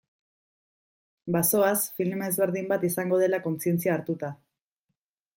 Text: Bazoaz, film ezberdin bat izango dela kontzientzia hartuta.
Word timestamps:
Bazoaz, 1.35 1.83
film 1.99 2.23
ezberdin 2.27 2.69
bat 2.71 2.87
izango 2.89 3.19
dela 3.25 3.41
kontzientzia 3.43 3.93
hartuta. 3.97 4.31